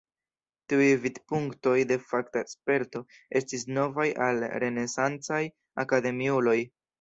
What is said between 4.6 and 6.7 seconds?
renesancaj akademiuloj.